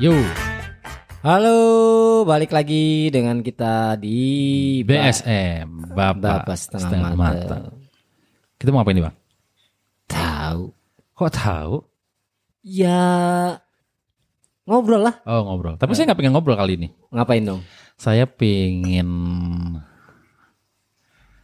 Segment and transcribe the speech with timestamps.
[0.00, 0.16] Yo,
[1.20, 7.68] Halo, balik lagi dengan kita di BSM, Bapak, Bapak setengah mata.
[8.56, 9.16] Kita mau ngapain nih bang?
[10.08, 10.72] Tahu?
[11.12, 11.84] Kok tahu?
[12.64, 13.04] Ya
[14.64, 15.20] ngobrol lah.
[15.28, 15.76] Oh ngobrol.
[15.76, 16.88] Tapi saya nggak pengen ngobrol kali ini.
[17.12, 17.60] Ngapain dong?
[18.00, 19.04] Saya pengen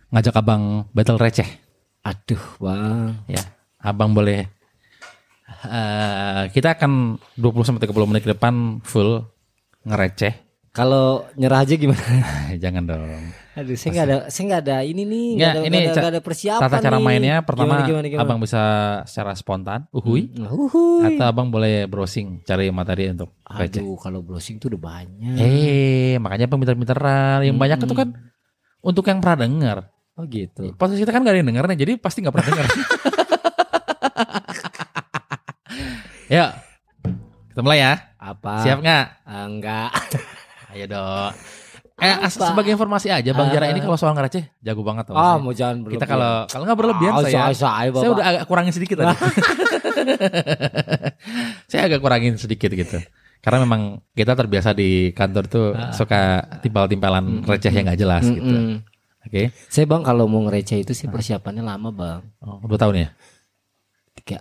[0.09, 1.60] ngajak abang battle receh.
[2.00, 3.20] Aduh, bang.
[3.28, 3.52] Ya,
[3.84, 4.48] abang boleh.
[5.68, 6.92] Eh, kita akan
[7.34, 9.22] 20 sampai 30 menit ke depan full
[9.82, 10.34] ngereceh.
[10.70, 12.04] Kalau nyerah aja gimana?
[12.62, 13.08] Jangan dong.
[13.56, 16.10] Aduh, saya nggak ada, saya nggak ada ini nih, nggak Ya, ada, ini nggak ada,
[16.12, 17.04] ada persiapan Tata cara nih.
[17.08, 18.22] mainnya pertama Gimana, gimana, gimana?
[18.22, 18.62] abang bisa
[19.08, 21.00] secara spontan, uhui, Hmm, uhuy.
[21.08, 23.80] atau abang boleh browsing cari materi untuk receh.
[23.80, 25.40] Aduh, kalau browsing tuh udah banyak.
[25.40, 27.40] Eh, makanya pinter-pinteran.
[27.40, 28.08] Yang banyak itu kan
[28.82, 29.78] untuk yang pernah dengar.
[30.12, 30.76] Oh gitu.
[30.76, 32.66] Posisi kita kan gak ada yang denger nih, jadi pasti gak pernah dengar.
[36.27, 36.59] ya,
[37.49, 37.93] kita mulai ya.
[38.16, 38.60] Apa?
[38.60, 39.05] Siap nggak?
[39.23, 39.91] Ah, enggak.
[40.71, 41.32] Ayo dong.
[41.96, 43.73] Eh, as- sebagai informasi aja, Bang Jara Ah.
[43.73, 45.09] ini kalau soal ngereceh jago banget.
[45.09, 45.41] tau Ah, saya.
[45.41, 45.97] mau jangan berlebihan.
[45.97, 49.16] kita kalau kalau nggak berlebihan Ah, saya, saya, saya, saya udah agak kurangin sedikit tadi.
[51.66, 52.99] saya agak kurangin sedikit gitu.
[53.41, 56.21] Karena memang kita terbiasa di kantor tuh suka
[56.60, 58.82] timpal-timpalan receh yang nggak jelas gitu.
[59.23, 59.43] Oke.
[59.66, 62.21] Saya bang kalau mau ngereceh itu sih persiapannya lama bang.
[62.41, 63.09] Oh, dua tahun ya?
[64.15, 64.38] Tiga.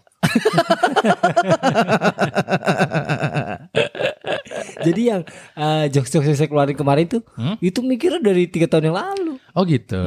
[4.85, 5.21] Jadi yang
[5.57, 7.57] eh, jokes-jokes yang saya keluarin kemarin tuh, Hmm?
[7.59, 9.33] itu mikirnya dari tiga tahun yang lalu.
[9.55, 9.97] Oh gitu.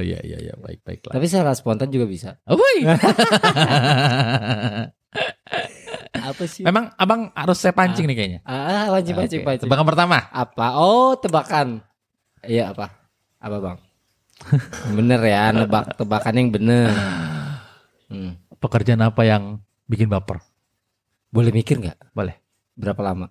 [0.00, 1.12] Iya iya iya baik baik lah.
[1.18, 2.38] Tapi secara spontan juga bisa.
[2.46, 2.56] Oh.
[6.16, 6.64] Apa sih?
[6.66, 8.40] Memang abang harus saya pancing nih kayaknya.
[8.42, 9.68] Ah, pancing, pancing, Oke, pancing.
[9.68, 10.18] Tebakan pertama.
[10.32, 10.66] Apa?
[10.74, 11.84] Oh, tebakan.
[12.42, 12.90] Iya apa?
[13.38, 13.78] Apa bang?
[14.98, 16.90] bener ya, nebak tebakan yang bener.
[18.06, 18.38] Hmm.
[18.66, 20.42] Pekerjaan apa yang bikin baper?
[21.30, 22.10] Boleh mikir nggak?
[22.10, 22.34] Boleh.
[22.74, 23.30] Berapa lama?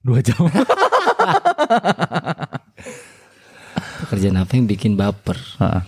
[0.00, 0.48] Dua jam.
[4.00, 5.36] Pekerjaan apa yang bikin baper?
[5.60, 5.84] Heeh.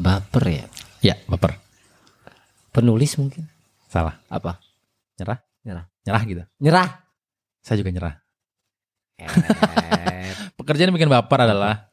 [0.00, 0.64] Baper ya?
[1.04, 1.60] ya baper.
[2.72, 3.44] Penulis mungkin?
[3.92, 4.16] Salah.
[4.32, 4.56] Apa?
[5.20, 5.44] Nyerah.
[5.60, 5.84] Nyerah.
[6.08, 6.42] Nyerah gitu.
[6.56, 6.88] Nyerah.
[7.60, 8.16] Saya juga nyerah.
[9.20, 9.28] Eh,
[10.56, 11.92] Pekerjaan yang bikin baper adalah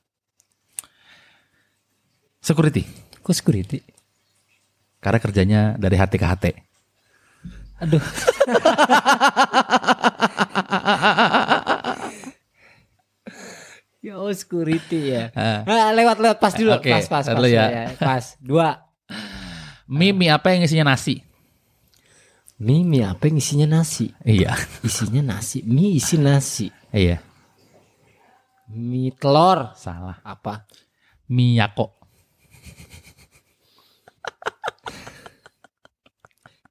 [2.40, 2.88] security.
[3.20, 3.84] kok security?
[5.02, 6.54] Karena kerjanya dari hati ke hati.
[7.82, 7.98] Aduh.
[14.06, 15.34] ya oh security ya.
[15.34, 15.66] Ah.
[15.66, 17.98] Ah, lewat lewat pas dulu, Oke, pas pas pas dulu ya.
[17.98, 18.86] Pas dua.
[19.90, 21.26] Mie mie apa yang isinya nasi?
[22.62, 24.14] Mie, mie apa yang isinya nasi?
[24.22, 24.54] Iya.
[24.86, 25.66] Isinya nasi.
[25.66, 26.70] Mie isi nasi.
[26.94, 27.18] Iya.
[28.70, 29.74] Mie telur.
[29.74, 30.22] Salah.
[30.22, 30.70] Apa?
[31.26, 32.01] Miyako.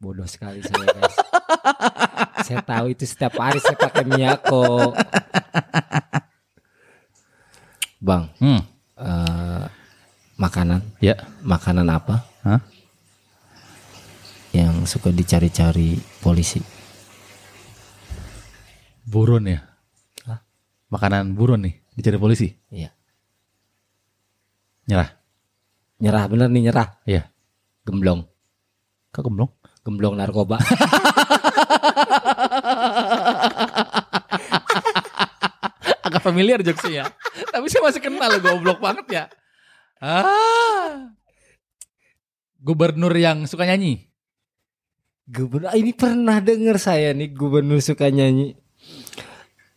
[0.00, 1.16] Bodoh sekali saya guys.
[2.48, 4.96] saya tahu itu setiap hari saya pakai Miyako.
[8.00, 8.64] Bang, Hmm.
[8.96, 9.64] eh,
[10.40, 11.20] makanan, Ya.
[11.44, 12.64] makanan apa Hah?
[14.56, 16.64] yang suka dicari-cari polisi?
[19.04, 19.60] Buron ya.
[20.24, 20.40] Hah?
[20.88, 22.48] Makanan buron nih dicari polisi.
[22.72, 22.88] Iya.
[24.88, 25.12] Nyerah.
[26.00, 26.88] Nyerah bener nih nyerah.
[27.04, 27.28] Iya.
[27.84, 28.24] Gemblong,
[29.12, 29.50] Kok gemblong?
[29.84, 30.58] Gemblong narkoba.
[36.06, 37.04] Agak familiar jokesnya ya.
[37.50, 39.24] Tapi saya masih kenal loh goblok banget ya.
[40.00, 41.12] Ah.
[42.60, 44.10] Gubernur yang suka nyanyi.
[45.30, 48.58] Gubernur, ah, ini pernah denger saya nih gubernur suka nyanyi.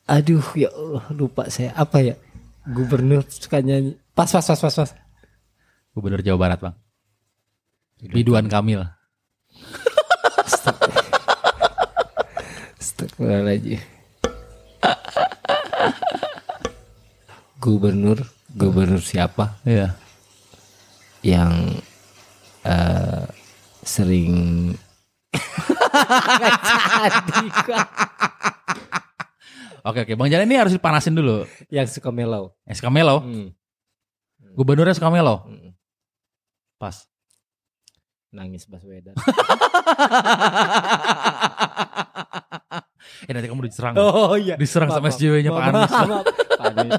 [0.10, 2.16] Aduh ya Allah lupa saya apa ya?
[2.66, 3.96] Gubernur suka nyanyi.
[4.18, 4.90] Pas pas pas pas pas.
[5.94, 6.76] Gubernur Jawa Barat, Bang.
[8.02, 8.82] Ridwan Kamil.
[12.80, 13.80] Astagfirullahaladzim.
[17.64, 18.20] Gubernur,
[18.52, 19.96] gubernur siapa Iya.
[21.24, 21.80] yang
[22.68, 23.24] eh,
[23.84, 24.36] sering
[26.34, 27.80] Jadi.
[29.84, 31.44] Oke oke, Bang Jalan ini harus dipanasin dulu.
[31.68, 32.56] yang suka melau.
[32.64, 33.20] Eh, suka melo.
[33.20, 33.52] Hmm.
[34.56, 35.44] Gubernurnya suka melo.
[35.44, 35.76] Hmm.
[36.80, 37.04] Pas.
[38.34, 39.14] Nangis Baswedan.
[43.30, 43.94] eh nanti kamu diserang.
[43.94, 44.58] Oh iya.
[44.58, 45.94] Diserang sama Maaf, SJW-nya Pak Anies.
[45.94, 46.26] maaf.
[46.58, 46.98] Pak Anies.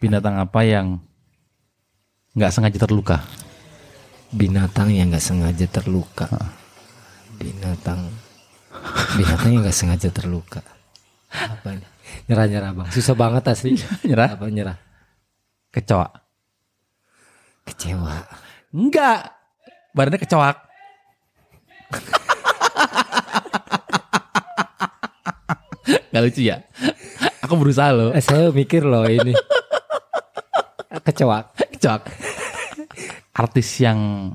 [0.00, 1.04] Binatang apa yang
[2.32, 3.20] nggak sengaja terluka?
[4.32, 6.32] Binatang yang nggak sengaja terluka.
[7.36, 8.08] Binatang
[9.20, 10.64] binatang yang nggak sengaja terluka.
[11.28, 11.84] Apa ini?
[12.24, 12.88] Nyerah nyerah bang.
[12.88, 13.76] Susah banget asli.
[14.08, 14.32] Nyerah?
[14.32, 14.80] Apa nyerah?
[15.68, 16.27] Kecoa.
[17.68, 18.16] Kecewa.
[18.72, 19.36] Enggak.
[19.92, 20.56] Badannya kecoak.
[26.08, 26.64] Gak lucu ya?
[27.44, 28.10] Aku berusaha loh.
[28.12, 29.32] eh, Saya mikir loh ini.
[31.04, 31.56] Kecoak.
[31.76, 32.02] Kecoak.
[33.36, 34.32] Artis yang...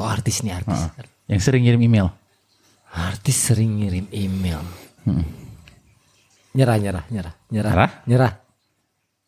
[0.00, 0.88] Oh artis nih artis.
[0.88, 0.88] Uh,
[1.28, 2.08] yang sering ngirim email.
[2.92, 4.64] Artis sering ngirim email.
[5.04, 5.24] Hmm.
[6.56, 8.32] Nyerah, nyerah, nyerah, nyerah, nyerah, nyerah.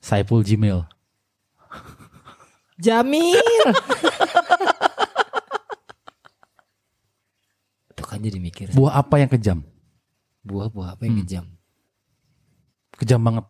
[0.01, 0.85] Saipul Gmail.
[2.85, 3.41] Jamil.
[7.97, 8.77] Tuh kan jadi mikir.
[8.77, 9.65] Buah apa yang kejam?
[10.45, 11.49] Buah-buah apa yang kejam?
[13.01, 13.49] Kejam banget.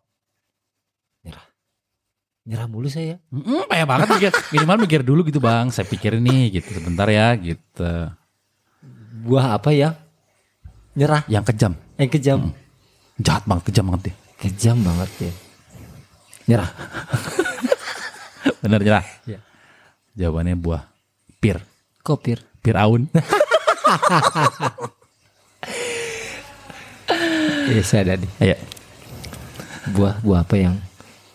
[1.26, 1.46] Nyerah.
[2.46, 3.18] Nyerah mulu saya.
[3.34, 4.30] Mm, payah banget mikir.
[4.54, 5.74] Minimal mikir dulu gitu bang.
[5.74, 6.70] Saya pikir ini gitu.
[6.70, 8.14] Sebentar ya gitu.
[9.26, 9.98] Buah apa yang
[10.94, 11.26] nyerah?
[11.26, 11.72] Yang kejam.
[11.98, 12.54] Yang kejam.
[13.18, 13.74] Jahat banget.
[13.74, 14.14] Kejam banget deh.
[14.38, 15.32] Kejam banget ya.
[16.46, 16.70] Nyerah.
[18.64, 19.04] Bener nyerah.
[19.28, 19.40] Iya.
[20.16, 20.88] Jawabannya buah
[21.36, 21.60] pir.
[22.00, 22.40] Kopir.
[22.64, 23.04] Pir aun.
[27.64, 28.30] Iya saya ada nih.
[28.44, 28.56] Iya.
[29.96, 30.76] Buah-buah apa yang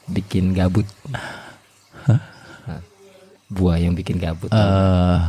[0.05, 0.85] bikin gabut?
[2.05, 2.21] Hah?
[3.49, 4.53] Buah yang bikin gabut.
[4.53, 5.21] Eh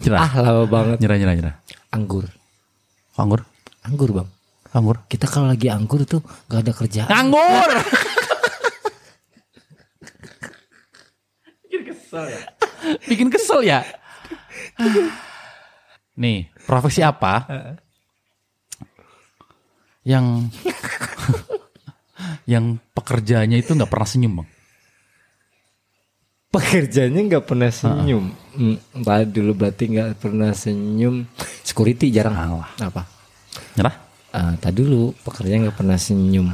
[0.00, 0.20] nyerah.
[0.26, 0.96] ah lama banget.
[0.98, 1.54] Nyerah, nyerah, nyerah.
[1.94, 2.26] Anggur.
[3.14, 3.40] Anggur.
[3.86, 4.28] Anggur bang.
[4.74, 4.96] Anggur.
[5.06, 7.10] Kita kalau lagi anggur tuh gak ada kerjaan.
[7.10, 7.70] Anggur.
[11.80, 12.40] Bikin kesel ya.
[13.08, 13.80] Bikin kesel ya.
[16.20, 17.48] Nih, profesi apa
[20.04, 20.48] yang
[22.52, 24.48] yang pekerjaannya itu nggak pernah senyum bang?
[26.50, 28.24] Pekerjaannya nggak pernah senyum.
[28.58, 31.22] Hmm, tadi dulu berarti nggak pernah senyum.
[31.62, 32.34] Security jarang.
[32.34, 32.70] Alah.
[32.82, 33.06] Apa?
[33.78, 33.96] Nyerah?
[34.34, 36.50] Ah, tadi dulu pekerjaan nggak pernah senyum.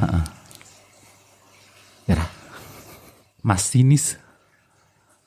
[2.06, 2.28] Nyerah.
[3.40, 3.72] Mas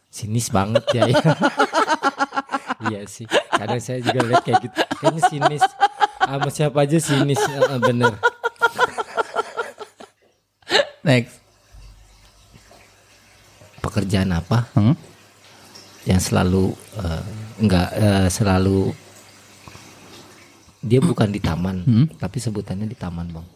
[0.09, 0.49] sinis.
[0.49, 1.07] Banget ya.
[1.07, 1.17] ya.
[2.89, 3.25] iya sih.
[3.49, 4.75] Kadang saya juga lihat kayak gitu.
[4.99, 5.63] Kayaknya sinis.
[6.19, 7.39] Sama siapa aja sinis.
[7.39, 8.13] Ah, bener.
[11.01, 11.39] Next.
[13.79, 14.93] Pekerjaan apa Hmm?
[16.03, 17.23] yang selalu eh,
[17.59, 18.91] nggak eh, selalu
[20.79, 21.83] dia bukan di taman,
[22.15, 23.47] tapi sebutannya di taman bang.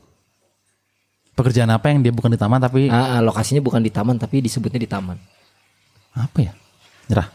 [1.34, 4.44] Pekerjaan apa yang dia bukan di taman tapi Ah, ah, lokasinya bukan di taman tapi
[4.44, 5.16] disebutnya di taman.
[6.14, 6.54] Apa ya?
[7.10, 7.28] Nyerah.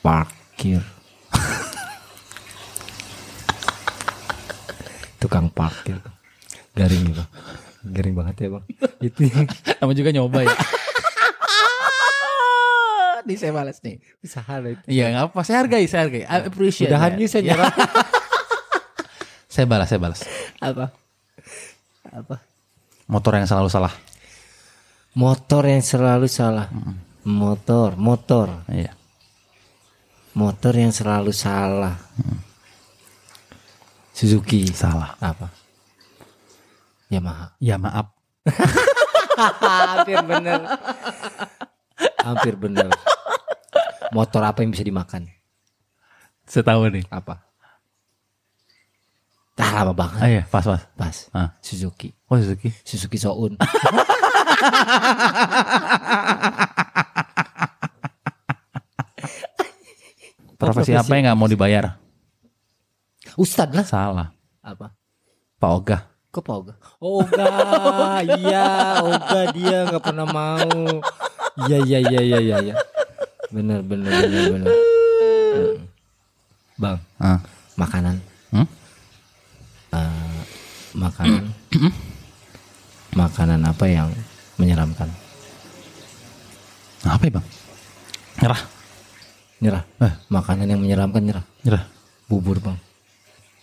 [0.00, 0.80] Parkir.
[5.20, 6.00] Tukang parkir.
[6.72, 7.28] Garing nih bang.
[7.92, 8.64] Garing banget ya bang.
[9.04, 9.20] Itu
[9.80, 10.56] Kamu juga nyoba ya.
[13.28, 14.00] Di saya balas nih.
[14.24, 14.80] usaha lah itu.
[14.88, 16.24] Iya nggak apa, saya hargai, saya hargai.
[16.24, 16.88] I appreciate.
[16.88, 17.20] Udahan that.
[17.20, 17.72] yuk saya nyerah.
[19.50, 20.22] Saya balas, saya balas.
[20.62, 20.94] Apa?
[22.06, 22.38] Apa?
[23.10, 23.90] Motor yang selalu salah.
[25.18, 26.70] Motor yang selalu salah.
[27.26, 28.94] Motor, motor, Iya.
[30.38, 31.98] motor yang selalu salah.
[34.14, 34.70] Suzuki.
[34.70, 35.18] Salah.
[35.18, 35.50] Apa?
[37.10, 37.50] Yamaha.
[37.58, 38.14] Ya maaf.
[39.40, 40.60] Hampir bener.
[42.22, 42.88] Hampir bener.
[44.14, 45.26] Motor apa yang bisa dimakan?
[46.46, 47.04] Saya tahu nih.
[47.10, 47.42] Apa?
[49.58, 50.20] Dah lama banget.
[50.22, 50.82] Ah iya, pas pas.
[50.94, 51.16] Pas.
[51.34, 51.58] Ah.
[51.60, 52.14] Suzuki.
[52.30, 52.70] Oh Suzuki.
[52.86, 53.58] Suzuki Soun.
[60.60, 61.96] Profesi apa yang nggak mau dibayar?
[63.40, 63.86] Ustad lah.
[63.86, 64.28] Salah.
[64.60, 64.92] Apa?
[65.56, 65.98] Pak Oga.
[66.30, 66.74] Kok Pak Oga?
[67.00, 67.48] Oga,
[68.36, 71.00] iya, Oga dia nggak pernah mau.
[71.66, 72.74] Iya, iya, iya, iya, iya, iya.
[73.50, 74.68] Bener, bener, bener, bener.
[75.50, 75.76] Mm.
[76.78, 77.40] Bang, Ah.
[77.76, 78.16] makanan,
[78.54, 78.64] Hmm?
[79.92, 80.40] eh,
[80.96, 81.44] makanan,
[83.12, 84.08] makanan apa yang
[84.60, 85.08] menyeramkan?
[87.08, 87.46] Apa ya bang?
[88.44, 88.60] Nyerah.
[89.64, 89.82] Nyerah.
[90.04, 90.14] Eh.
[90.28, 91.44] Makanan yang menyeramkan nyerah.
[91.64, 91.84] Nyerah.
[92.28, 92.78] Bubur bang,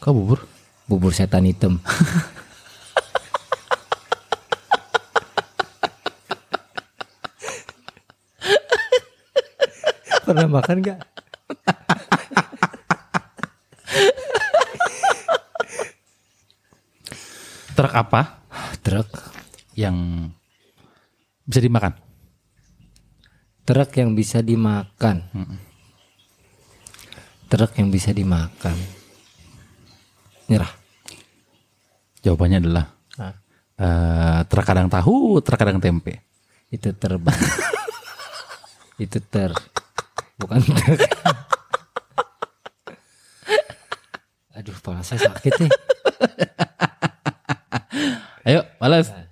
[0.02, 0.44] Kau bubur?
[0.88, 1.80] bubur setan hitam.
[10.28, 11.00] Pernah makan gak?
[17.78, 18.42] Truk apa
[18.84, 19.08] Truk,
[19.76, 20.28] yang
[21.48, 21.94] bisa dimakan?
[23.68, 25.28] truk yang bisa dimakan.
[27.52, 28.80] Truk yang bisa dimakan.
[30.48, 30.72] Nyerah.
[32.24, 32.86] Jawabannya adalah
[33.18, 33.34] Ah,
[33.76, 36.24] eh terkadang tahu, terkadang tempe.
[36.72, 37.36] itu terbang.
[39.04, 39.52] itu ter.
[40.40, 41.00] Bukan truk.
[44.58, 45.72] Aduh, kepala saya sakit nih.
[48.48, 49.27] Ayo, balas.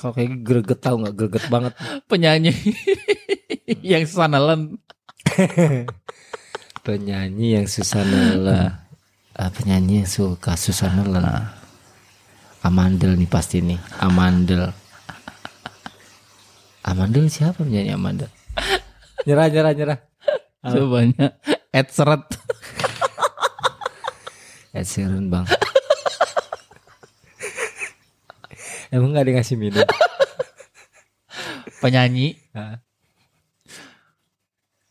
[0.00, 1.76] Kalau kayak greget tahu nggak greget banget.
[2.08, 2.56] Penyanyi
[3.92, 4.80] yang sanalan.
[6.88, 8.72] Penyanyi yang susah nelen.
[9.36, 11.20] Ah, penyanyi yang suka susah nelen.
[12.64, 13.76] Amandel nih pasti nih.
[14.00, 14.72] Amandel.
[16.80, 18.32] Amandel siapa penyanyi Amandel?
[19.28, 19.98] Nyerah, nyerah, nyerah.
[20.64, 21.36] Cobanya
[21.76, 22.24] Ed Seret.
[24.72, 25.44] Ed Sheeran bang.
[28.90, 29.86] Emang gak dikasih minum?
[31.78, 32.36] Penyanyi.
[32.50, 32.82] Hah?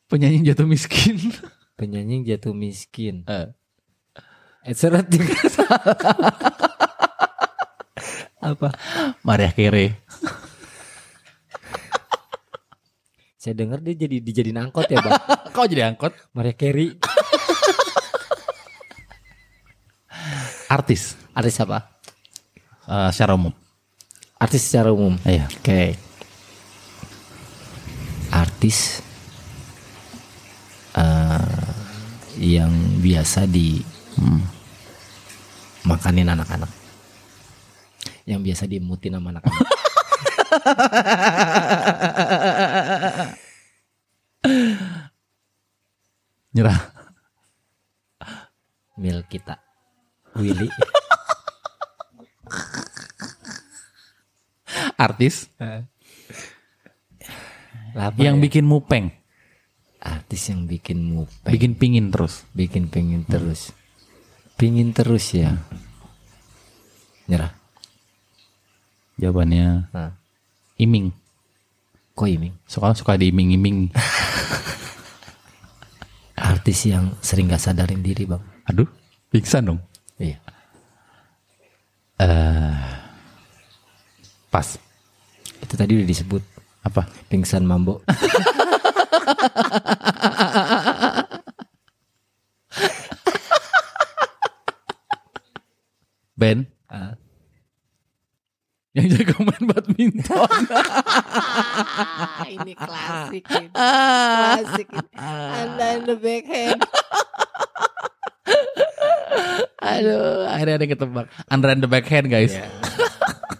[0.10, 1.20] Penyanyi jatuh miskin.
[1.77, 3.27] Penyanyi jatuh miskin.
[3.27, 3.51] Eh.
[4.63, 5.36] Ed Sheeran juga
[8.39, 8.72] Apa?
[9.24, 9.94] Maria Carey.
[13.39, 15.15] Saya dengar dia jadi dijadiin angkot ya bang.
[15.56, 16.12] Kau jadi angkot?
[16.32, 16.96] Maria Carey.
[20.72, 21.15] Artis.
[21.36, 22.01] Artis apa?
[22.88, 23.53] Eh, secara umum.
[24.39, 25.19] Artis secara umum.
[25.27, 25.51] Iya.
[25.51, 26.00] Oke.
[28.31, 29.03] Artis
[30.96, 31.67] eh,
[32.39, 32.72] yang
[33.03, 33.84] biasa di
[34.19, 34.43] Hmm.
[35.88, 36.67] makanin anak-anak.
[38.27, 39.63] Yang biasa dimutin sama anak-anak.
[46.55, 46.79] Nyerah.
[49.00, 49.55] Mil kita.
[50.36, 50.67] Willy.
[55.00, 55.48] Artis
[57.96, 58.44] Lapa yang ya?
[58.46, 59.10] bikin mupeng,
[59.98, 61.50] artis yang bikin mupeng.
[61.50, 62.46] bikin pingin terus.
[62.53, 63.74] bikin pengen terus.
[64.60, 65.58] Pingin terus ya.
[67.25, 67.50] Nyerah.
[69.18, 70.12] Jawabannya Nah,
[70.77, 71.10] iming.
[72.13, 72.51] kok ini?
[72.68, 73.89] Suka suka diiming-iming.
[76.39, 78.44] Artis yang sering gak sadarin diri bang.
[78.68, 78.88] Aduh,
[79.32, 79.79] pingsan dong.
[80.20, 80.38] Iya.
[84.50, 84.68] Pas.
[85.69, 86.41] Itu tadi udah disebut
[86.81, 87.05] Apa?
[87.29, 88.01] pingsan mambo.
[96.33, 97.13] Ben Ah.
[98.97, 100.49] yang jago main badminton.
[102.57, 103.69] ini klasik ini.
[103.69, 105.07] Klasik ini.
[105.53, 106.81] Anda in the backhand.
[109.79, 111.25] Aduh, akhirnya ada yang ketebak.
[111.45, 112.57] Andra and the backhand guys.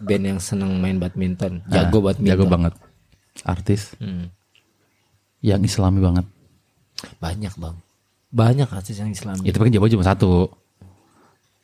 [0.09, 1.61] Band yang seneng main badminton.
[1.69, 2.31] Jago Ah, badminton.
[2.33, 2.73] Jago banget.
[3.45, 4.33] Artis Hmm.
[5.39, 6.25] yang islami banget.
[7.21, 7.77] Banyak bang.
[8.29, 9.39] Banyak artis yang Islam.
[9.41, 10.49] Itu kan jawaban cuma satu.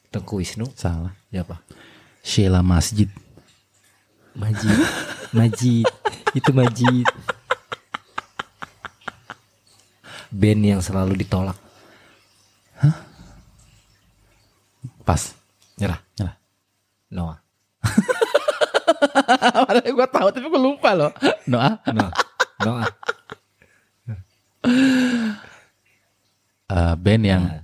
[0.09, 0.65] Tengku Wisnu.
[0.73, 1.11] Salah.
[1.27, 1.59] Siapa?
[2.21, 3.09] Sheila Masjid.
[4.33, 4.79] Majid.
[5.29, 5.85] Majid.
[6.31, 7.05] Itu Majid.
[10.31, 11.55] Band yang selalu ditolak.
[15.03, 15.35] Pas.
[15.77, 15.99] Nyerah.
[16.17, 16.35] Nyerah.
[17.11, 17.37] Noah.
[19.65, 21.11] Padahal gue tahu tapi gue lupa loh.
[21.45, 21.77] Noah.
[21.87, 22.11] Noah.
[22.59, 22.87] Noah.
[26.65, 27.61] Eh, band yang Nah.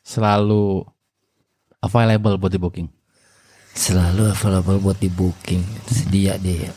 [0.00, 0.88] selalu
[1.78, 2.88] available buat di booking.
[3.74, 5.60] Selalu available buat di booking.
[5.84, 6.72] Sedia deh.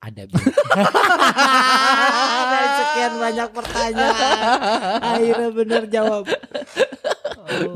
[0.00, 0.46] Ada band.
[2.50, 4.36] Dan sekian banyak pertanyaan.
[4.98, 6.24] Akhirnya bener jawab.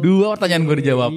[0.02, 1.12] Dua pertanyaan gue dijawab.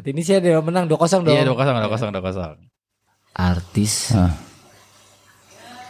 [0.00, 0.08] Iya.
[0.08, 1.36] Berarti ini sih ada yang menang 2-0 dong.
[1.36, 2.56] Iya kosong, dua kosong, dua kosong.
[3.36, 4.32] Artis, Ah,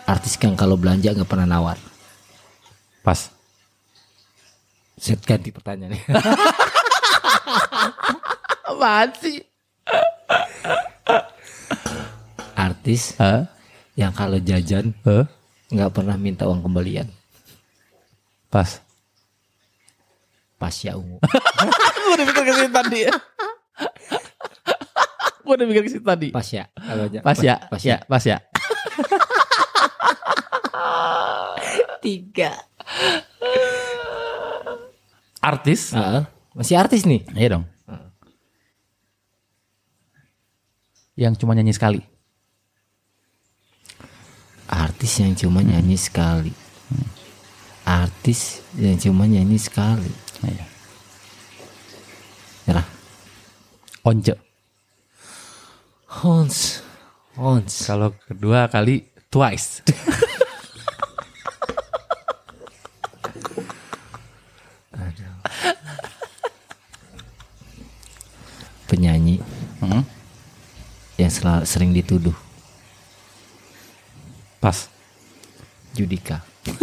[0.05, 1.79] artis yang kalau belanja nggak pernah nawar.
[3.01, 3.31] pas.
[5.01, 5.97] Set ganti pertanyaannya.
[8.71, 9.41] Apaan sih?
[12.53, 13.49] Artis Hah?
[13.97, 14.93] yang kalau jajan
[15.71, 17.09] nggak pernah minta uang kembalian.
[18.53, 18.83] Pas.
[20.61, 21.17] Pasya ungu.
[22.05, 23.01] gue udah mikir ke situ tadi.
[25.51, 26.29] Gue udah mikir ke situ tadi.
[26.31, 26.71] Pasya.
[26.71, 27.19] Kalau aja.
[27.27, 28.39] Pas ya, Pas ya, pas ya.
[32.01, 32.55] Tiga.
[35.41, 35.91] Artis.
[35.97, 36.23] Heeh.
[36.55, 37.25] masih artis nih.
[37.35, 37.65] Iya dong.
[41.19, 42.01] Yang cuma nyanyi sekali.
[44.71, 46.53] Artis yang cuma nyanyi sekali.
[47.83, 50.13] Artis yang cuma nyanyi sekali.
[50.47, 50.65] Iya.
[52.71, 52.87] Nyerah.
[54.01, 54.33] Once.
[56.09, 56.81] Hans.
[57.37, 57.85] Hans.
[57.85, 59.85] Kalau kedua kali twice.
[68.91, 69.39] Penyanyi
[69.81, 70.05] Hmm?
[71.17, 72.37] yang selalu sering dituduh.
[74.61, 74.93] Pas.
[75.97, 76.45] Judika.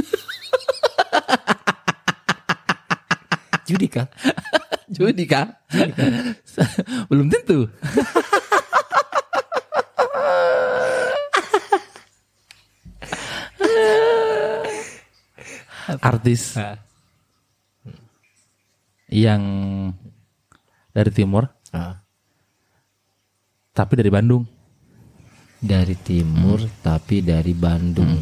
[3.69, 4.09] Judika.
[4.89, 5.61] Judika.
[7.09, 7.69] Belum tentu.
[15.87, 16.59] artis
[19.07, 19.43] yang
[20.91, 21.47] dari timur
[23.71, 24.43] tapi dari Bandung.
[25.57, 28.13] Dari timur tapi dari Bandung.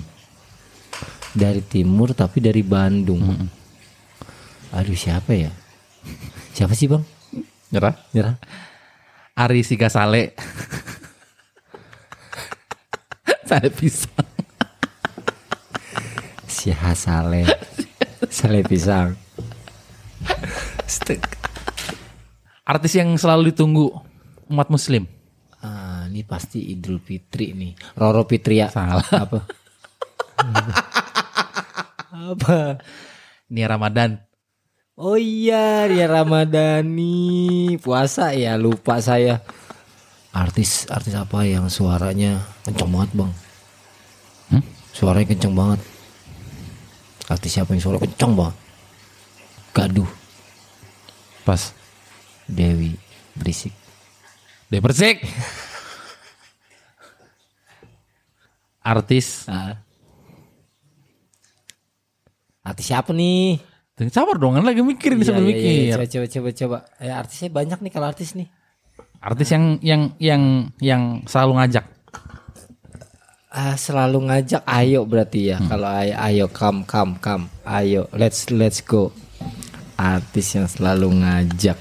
[1.35, 3.23] Dari timur tapi dari Bandung.
[4.75, 5.51] Aduh siapa ya?
[6.51, 7.14] Siapa sih bang?
[7.75, 7.95] Nyerah?
[8.15, 8.35] Nyerah.
[9.35, 10.31] Ari Sigasale.
[13.43, 14.23] Sale pisang.
[16.47, 17.43] Si Hasale.
[18.31, 19.11] Sale pisang.
[20.87, 21.19] Stek.
[22.63, 23.91] Artis yang selalu ditunggu
[24.47, 25.03] umat muslim.
[25.59, 27.75] Ah, ini pasti Idul Fitri nih.
[27.99, 28.71] Roro Fitria.
[28.71, 29.03] Salah.
[29.03, 29.39] Apa?
[32.07, 32.79] Apa?
[33.51, 34.24] Nia Ramadan.
[34.95, 37.75] Oh iya, Ria Ramadhani.
[37.83, 39.43] Puasa ya, lupa saya.
[40.31, 43.31] Artis artis apa yang suaranya kenceng banget, Bang?
[44.55, 44.63] Hmm?
[44.95, 45.83] Suaranya kenceng banget.
[47.27, 48.55] Artis siapa yang suara kenceng banget?
[49.75, 50.07] Gaduh,
[51.43, 51.75] Pas.
[52.47, 52.95] Dewi
[53.35, 53.75] berisik.
[54.71, 55.19] Dia bersik.
[58.79, 59.43] Artis.
[59.51, 59.75] Ah.
[62.63, 63.74] Artis siapa nih?
[63.95, 65.71] Sabar dong, kan lagi mikir nih Iya, sambil iya, mikir.
[65.71, 66.77] iya, Coba coba coba coba.
[66.99, 68.47] Eh, artisnya banyak nih kalau artis nih.
[69.23, 70.43] Artis yang yang yang
[70.83, 71.85] yang selalu ngajak.
[73.55, 75.63] Ah, selalu ngajak ayo berarti ya.
[75.63, 77.47] Kalau ayo, ayo come come come.
[77.63, 79.15] Ayo let's let's go.
[79.95, 81.79] Artis yang selalu ngajak.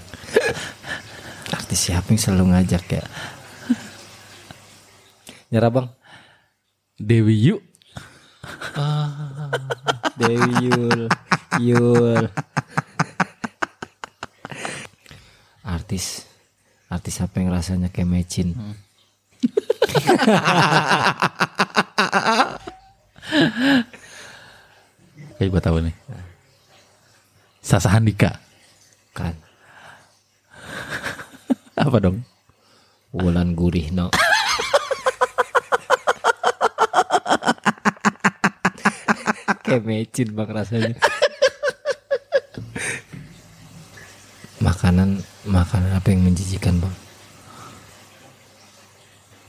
[1.58, 3.02] Artis siapa yang selalu ngajak ya?
[5.50, 5.86] Nyerah bang.
[6.94, 7.56] Dewi Yu.
[10.14, 11.10] Dewi Yul.
[11.62, 12.30] Yul.
[15.62, 16.26] Artis.
[16.90, 18.54] Artis apa yang rasanya kayak mecin?
[25.34, 25.96] Kayak gue tahu nih.
[27.60, 28.38] Sasa Handika.
[29.12, 29.34] Kan.
[31.84, 32.22] Apa dong?
[33.12, 34.08] Wulan gurih no.
[39.66, 40.94] Kayak mecin bang rasanya.
[44.64, 46.94] Makanan makanan apa yang menjijikan bang?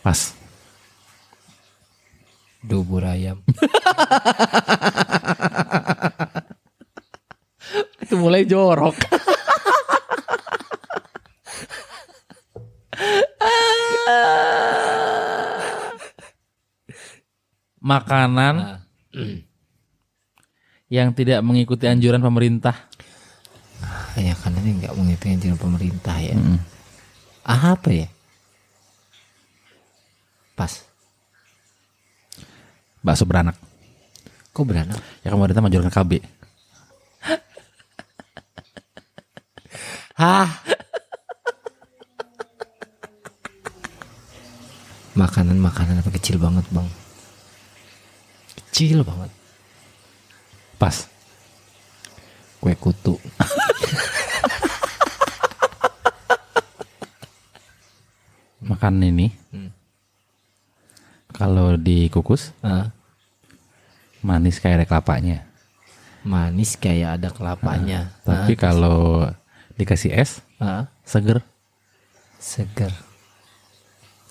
[0.04, 0.36] Pas.
[2.60, 3.40] Dubur ayam.
[8.04, 8.98] Itu mulai jorok.
[17.82, 18.80] Makanan Ah.
[20.90, 22.76] yang tidak mengikuti anjuran pemerintah.
[24.98, 26.36] Mengikuti anjuran pemerintah ya.
[26.36, 26.60] Mm.
[27.46, 28.08] Ah, apa ya?
[30.56, 30.82] Pas.
[33.04, 33.60] Bakso beranak.
[34.56, 34.98] Kok beranak?
[35.22, 36.12] Ya pemerintah menganjurkan KB.
[40.22, 40.50] Hah?
[45.16, 46.88] Makanan-makanan apa kecil banget bang?
[48.60, 49.32] Kecil banget.
[50.80, 51.08] Pas.
[52.60, 53.20] Kue kutu.
[58.86, 59.34] Makan ini.
[59.50, 59.74] Hmm.
[61.34, 62.94] Kalau dikukus Ah,
[64.22, 65.42] manis kayak ada kelapanya.
[66.22, 68.14] manis kayak ada kelapanya.
[68.22, 69.26] Tapi kalau
[69.74, 71.42] dikasih es Ah, seger.
[72.38, 72.94] seger.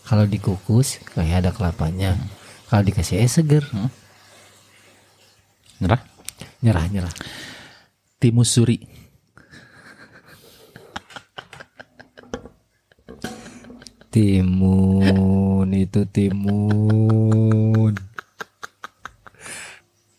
[0.06, 2.14] Kalau dikukus kayak ada kelapanya.
[2.70, 3.66] Kalau dikasih es seger.
[5.82, 5.98] Nyerah.
[6.62, 7.14] Nyerah nyerah.
[8.22, 8.78] Timus suri.
[14.44, 17.94] Timun itu timun.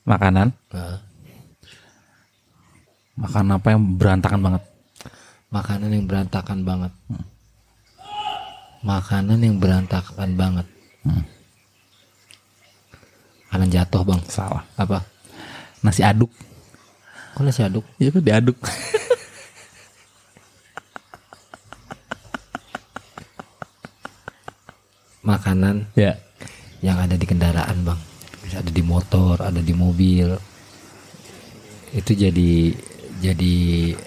[0.07, 0.55] Makanan.
[3.19, 4.63] Makan apa yang berantakan banget.
[5.51, 6.91] makanan yang berantakan banget.
[8.87, 10.67] Makanan yang berantakan banget.
[13.51, 14.21] Makanan jatuh bang.
[14.31, 14.63] Salah.
[14.79, 15.03] Apa?
[15.83, 16.31] Nasi aduk.
[17.35, 17.83] Kok nasi aduk?
[17.99, 18.55] Ya kan diaduk.
[25.25, 26.13] Makanan ya.
[26.85, 27.97] yang ada di kendaraan bang.
[28.45, 30.37] Bisa ada di motor, ada di mobil.
[31.89, 32.69] Itu jadi
[33.19, 33.53] jadi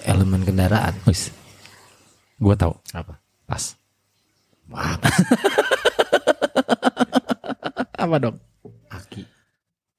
[0.07, 0.95] elemen kendaraan.
[1.03, 1.35] Wis.
[2.39, 2.71] Gua tahu.
[2.95, 3.19] Apa?
[3.43, 3.75] Pas.
[4.71, 5.11] Apa?
[7.99, 8.39] Apa dong?
[8.87, 9.27] Aki.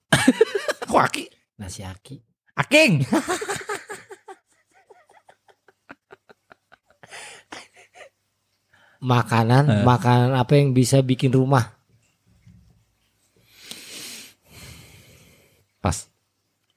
[0.88, 1.28] Kok aki?
[1.60, 2.16] Nasi aki.
[2.56, 3.04] Aking.
[9.00, 11.72] Makanan, makanan apa yang bisa bikin rumah?
[15.80, 16.04] Pas.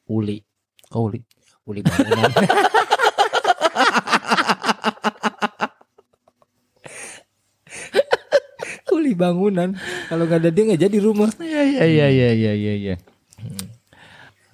[0.07, 0.39] Uli.
[0.87, 1.19] Kau li.
[1.67, 2.31] Kuli bangunan.
[8.87, 9.75] Kuli bangunan.
[10.07, 11.27] Kalau nggak ada dia nggak jadi rumah.
[11.43, 12.73] Iya iya iya iya iya iya.
[12.79, 12.95] iya.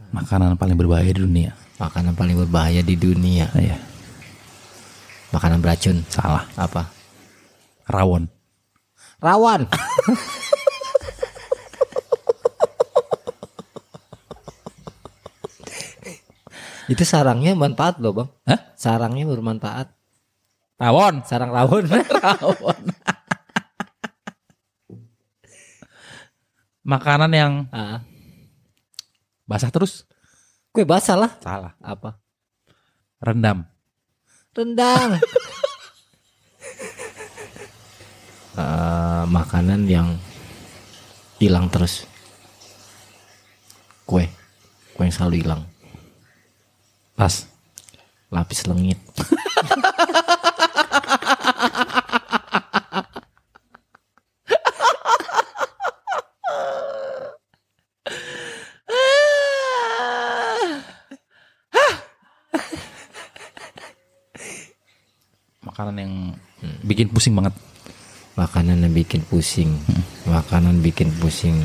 [0.09, 1.53] Makanan paling berbahaya di dunia.
[1.77, 3.45] Makanan paling berbahaya di dunia.
[3.53, 3.77] Iya.
[5.29, 6.01] Makanan beracun.
[6.09, 6.49] Salah.
[6.57, 6.97] Apa?
[7.89, 8.29] Rawon.
[9.17, 9.65] Rawan.
[16.89, 18.29] Itu sarangnya manfaat loh bang.
[18.45, 18.61] Hah?
[18.77, 19.89] Sarangnya bermanfaat.
[20.77, 21.25] Rawon.
[21.25, 21.85] Sarang rawon.
[22.21, 22.83] Rawon.
[26.85, 28.01] Makanan yang ah,
[29.49, 30.05] basah terus.
[30.69, 31.31] kue basah lah.
[31.41, 31.73] Salah.
[31.81, 32.21] Apa?
[33.17, 33.65] Rendam.
[34.53, 35.17] Rendang.
[39.29, 40.17] makanan yang
[41.37, 42.09] hilang terus.
[44.09, 44.25] Kue.
[44.97, 45.61] Kue yang selalu hilang.
[47.13, 47.45] Pas.
[48.33, 48.97] Lapis lengit.
[65.61, 66.13] Makanan yang
[66.81, 67.53] bikin pusing banget.
[68.39, 69.75] Makanan yang bikin pusing.
[70.23, 71.59] Makanan bikin pusing.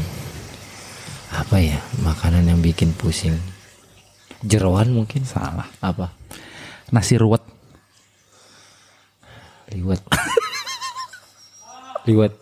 [1.30, 1.78] Apa ya?
[2.02, 3.38] Makanan yang bikin pusing.
[4.42, 5.22] Jeroan mungkin.
[5.22, 5.70] Salah.
[5.78, 6.10] Apa?
[6.90, 7.46] Nasi ruwet.
[9.70, 10.02] Liwet.
[12.10, 12.34] Liwet.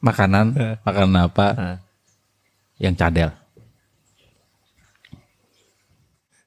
[0.00, 0.80] Makanan.
[0.80, 1.46] Makanan apa?
[1.60, 1.76] Ah.
[2.80, 3.30] Yang cadel.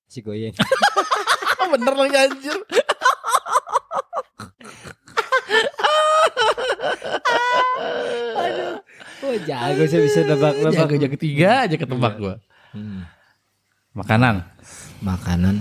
[0.10, 0.58] Si goyeng.
[1.74, 2.58] Bener lagi anjir.
[9.46, 10.74] Jago saya bisa nebak-nebak.
[10.76, 12.36] Jago jago tiga aja ketebak gua.
[12.74, 13.06] Hmm.
[13.94, 14.44] Makanan.
[15.04, 15.56] Makanan.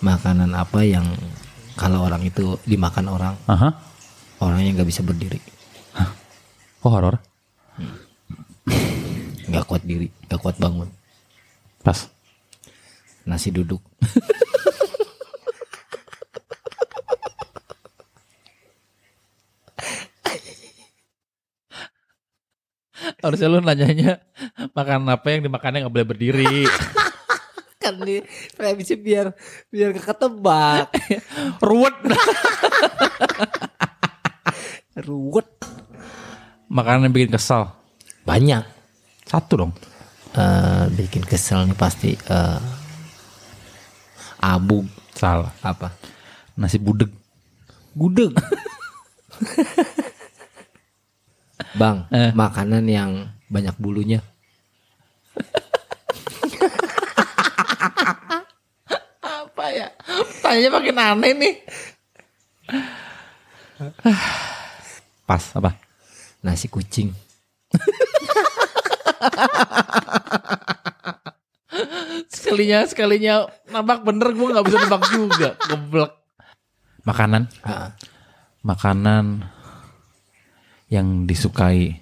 [0.00, 1.04] Makanan apa yang
[1.74, 3.72] kalau orang itu dimakan orang, Aha.
[4.38, 5.40] orangnya nggak bisa berdiri,
[6.86, 7.18] Oh horor.
[9.48, 10.86] nggak kuat diri, nggak kuat bangun.
[11.82, 12.06] Pas.
[13.24, 13.80] Nasi duduk.
[23.24, 24.20] Harusnya lu nanyanya
[24.76, 26.68] makan apa yang dimakannya nggak boleh berdiri.
[27.84, 28.20] kan di
[28.52, 29.32] premisi biar
[29.72, 30.92] biar ketebak.
[31.68, 31.96] Ruwet.
[35.00, 35.48] Ruwet.
[36.68, 37.72] Makanan yang bikin kesal.
[38.28, 38.64] Banyak.
[39.24, 39.72] Satu dong.
[40.36, 42.60] Eh, bikin kesel nih pasti eh
[44.44, 44.84] abu
[45.16, 45.52] Salah.
[45.64, 45.96] apa?
[46.60, 47.08] Nasi budeg.
[47.96, 48.36] Gudeg.
[51.74, 52.30] Bang, Eh.
[52.34, 53.10] makanan yang
[53.46, 54.20] banyak bulunya.
[59.22, 59.88] Apa ya?
[60.42, 61.54] Tanya makin aneh nih.
[65.24, 65.78] Pas apa?
[66.42, 67.14] Nasi kucing.
[72.30, 73.34] Sekalinya sekalinya
[73.68, 75.48] nabak bener gue nggak bisa nebak juga.
[75.66, 76.12] Geblek.
[77.04, 77.42] Makanan.
[77.62, 77.92] Ah,
[78.64, 79.44] Makanan
[80.94, 81.98] yang disukai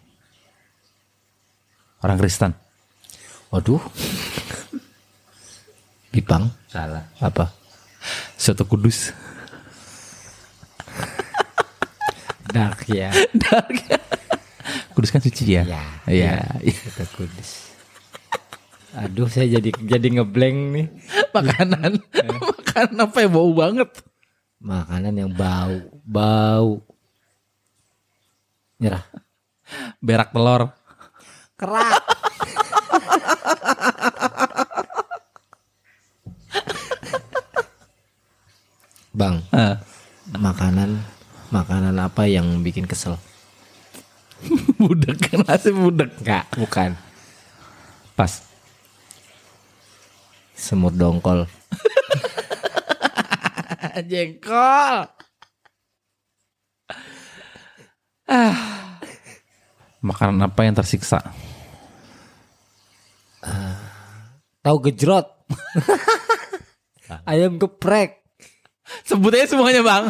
[2.05, 2.52] orang Kristen.
[3.48, 3.81] Waduh.
[6.12, 6.52] Bipang.
[6.68, 7.09] Salah.
[7.16, 7.48] Apa?
[8.37, 9.16] Soto kudus.
[12.55, 13.09] Dark ya.
[14.92, 15.64] Kudus kan suci ya?
[15.64, 15.85] Ya.
[16.05, 16.33] Iya.
[16.61, 17.72] Kita kudus.
[18.92, 20.87] Aduh, saya jadi jadi ngeblank nih.
[21.33, 21.92] Makanan.
[22.52, 23.90] Makanan apa yang bau banget?
[24.61, 26.91] Makanan yang bau, bau.
[28.83, 29.07] Nyerah.
[30.03, 30.75] Berak telur.
[31.55, 32.03] Kerak.
[39.14, 39.79] Bang, Ah,
[40.35, 40.99] makanan
[41.55, 43.23] makanan apa yang bikin kesel?
[44.83, 46.11] budek nasi budek.
[46.18, 46.99] Enggak, bukan.
[48.18, 48.42] Pas.
[50.59, 51.47] Semur dongkol.
[54.11, 55.21] Jengkol.
[58.26, 58.98] Ah.
[60.02, 61.22] Makanan apa yang tersiksa?
[64.62, 65.26] Tahu gejrot.
[67.30, 68.22] Ayam geprek.
[69.02, 70.04] Sebut aja semuanya bang.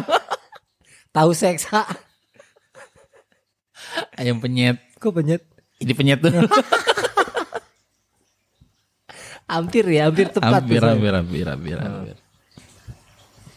[1.09, 1.85] Tahu seksa.
[4.17, 4.77] Ayam penyet.
[5.01, 5.41] Kok penyet?
[5.81, 6.33] Ini penyet tuh.
[9.49, 10.65] Hampir ya, hampir tepat.
[10.65, 12.15] hampir, hampir, hampir, hampir, hampir.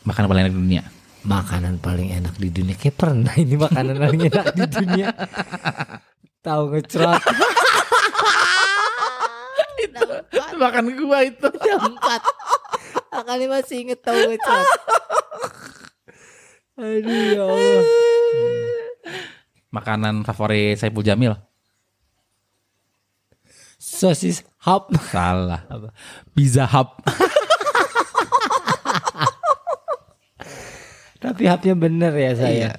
[0.05, 0.83] Makanan paling enak di dunia.
[1.27, 2.79] Makanan paling enak di dunia.
[2.79, 5.11] Kayak pernah ini makanan paling enak di dunia.
[6.39, 7.23] Tahu ngecrot.
[9.83, 10.07] Itu
[10.57, 11.49] Makan gua itu.
[11.51, 13.17] 4.
[13.17, 14.67] Akali masih inget tau gue Chat.
[16.77, 17.85] Aduh ya Allah.
[19.73, 21.35] Makanan favorit Saiful Jamil.
[23.81, 24.93] Sosis hub.
[25.09, 25.65] Salah.
[26.37, 26.93] Pizza Hut.
[31.27, 32.79] Tapi hubnya bener ya saya.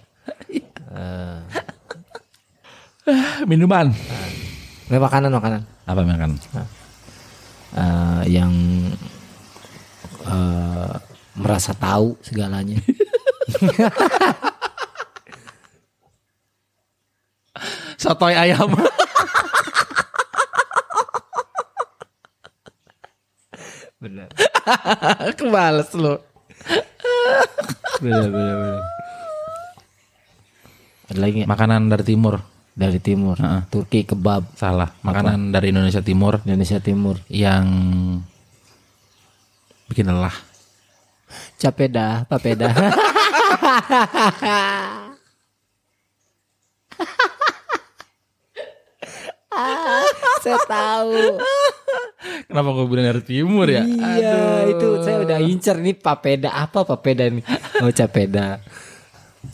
[3.43, 3.91] Minuman.
[4.87, 5.67] Nggak makanan makanan.
[5.83, 6.39] Apa makan?
[7.75, 8.55] Eh, yang
[10.23, 10.95] eh,
[11.35, 12.79] merasa tahu segalanya.
[17.99, 18.71] Sotoy ayam.
[23.99, 24.31] bener.
[25.37, 26.15] Kebales lu.
[27.97, 28.81] Bener bener bener.
[31.07, 31.41] Ada lagi?
[31.47, 32.35] Makanan dari timur.
[32.77, 33.41] dari timur.
[33.41, 33.65] Heeh.
[33.73, 34.93] Turki kebab Salah.
[35.01, 37.17] Makanan dari Indonesia Timur Indonesia Timur.
[37.25, 37.65] yang
[39.89, 40.35] bikin lelah.
[41.57, 42.69] Capek dah, papeda.
[49.57, 50.05] Ah,
[50.45, 51.41] saya tahu.
[52.47, 53.83] Kenapa gue bilang dari timur ya?
[53.83, 54.35] Iya,
[54.71, 57.43] itu saya udah incer nih papeda apa papeda nih?
[57.83, 58.63] Oh, capeda.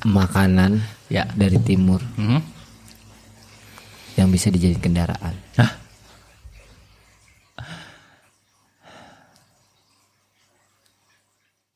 [0.05, 0.77] Makanan
[1.09, 1.25] Ya.
[1.33, 2.39] dari timur Mhm.
[4.13, 5.33] yang bisa dijadikan kendaraan.
[5.57, 5.71] Hah?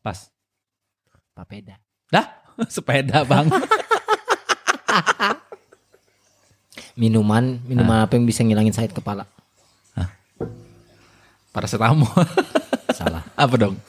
[0.01, 0.29] Pas.
[1.33, 1.77] Papeda.
[2.09, 2.25] Dah,
[2.73, 3.45] sepeda bang.
[6.97, 9.29] Minuman, minuman apa yang bisa ngilangin sakit kepala?
[11.57, 12.05] Paracetamol.
[13.01, 13.25] Salah.
[13.33, 13.81] apa dong?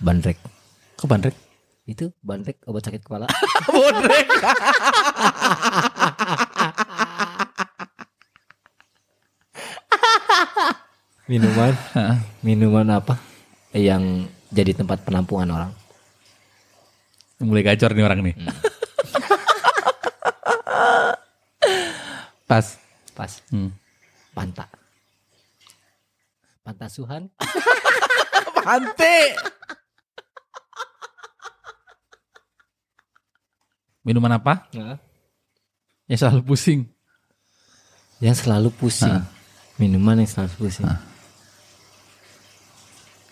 [0.00, 0.40] Bandrek.
[0.96, 1.36] Kok bandrek?
[1.84, 3.28] Itu bandrek obat sakit kepala.
[3.68, 4.24] Bodrek.
[11.28, 11.76] Minuman?
[12.40, 13.20] Minuman apa?
[13.76, 15.72] Yang jadi tempat penampungan orang.
[17.44, 18.34] Mulai gacor nih orang nih.
[22.48, 22.80] Pas.
[23.12, 23.32] Pas.
[23.52, 23.76] Hmm.
[24.32, 24.79] Panta.
[26.64, 27.32] Pantasuhan.
[28.60, 29.16] Pante.
[34.04, 34.68] Minuman apa?
[36.08, 36.80] Yang selalu pusing.
[38.20, 39.24] Yang selalu pusing.
[39.80, 40.88] Minuman yang selalu pusing.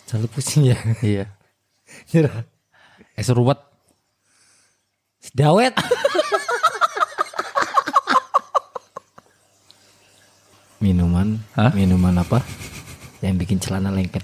[0.08, 0.78] Selalu pusing ya.
[1.04, 1.26] Iya.
[2.12, 2.44] Nyerah.
[3.16, 3.60] Es ruwet.
[5.36, 5.74] Dawet.
[10.84, 11.42] minuman.
[11.58, 11.72] Hah?
[11.74, 12.40] Minuman apa?
[13.18, 14.22] Yang bikin celana lengket.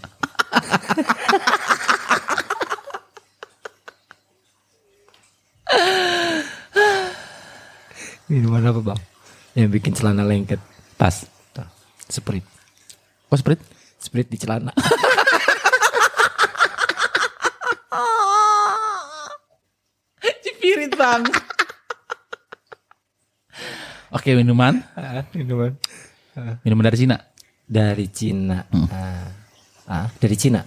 [8.30, 9.00] minuman apa bang?
[9.58, 10.62] Yang bikin celana lengket.
[10.94, 11.26] Pas.
[12.06, 12.46] Sprite.
[13.32, 13.58] Oh sprit?
[13.98, 14.70] Sprite di celana.
[20.44, 21.26] Cipirit bang.
[24.14, 24.78] Oke minuman.
[25.34, 25.74] minuman.
[26.62, 27.33] Minuman dari Cina.
[27.64, 28.60] Dari Cina.
[28.92, 29.24] Ah.
[29.84, 30.60] Ah, dari Cina.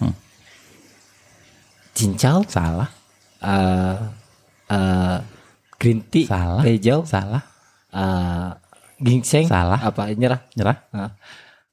[1.94, 2.42] Cincau.
[2.46, 2.90] Salah.
[3.38, 3.98] eh
[4.70, 5.18] eh,
[5.78, 6.26] green tea.
[6.26, 6.62] Salah.
[6.66, 7.06] Hijau.
[7.06, 7.42] Salah.
[7.94, 8.50] eh,
[8.98, 9.46] ginseng.
[9.46, 9.78] Salah.
[9.78, 10.42] Apa nyerah?
[10.58, 10.78] Nyerah.
[10.90, 11.10] Ah.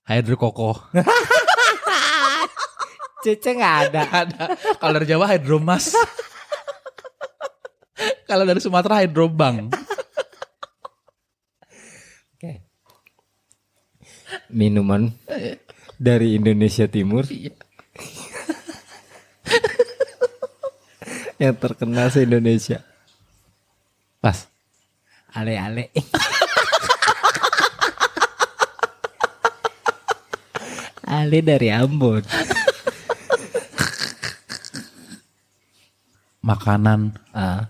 [0.06, 0.94] Hydrokoko.
[3.26, 4.02] Cece nggak ada.
[4.06, 4.44] Ada.
[4.78, 5.90] Kalau dari Jawa hidromas.
[8.30, 9.74] Kalau dari Sumatera hidrobang.
[14.50, 15.12] Minuman
[15.96, 17.24] dari Indonesia Timur
[21.42, 22.80] yang terkenal se Indonesia.
[24.20, 24.48] Pas.
[25.32, 25.92] Ale-ale.
[31.06, 32.24] Ale dari Ambon.
[36.42, 37.68] Makanan Ah,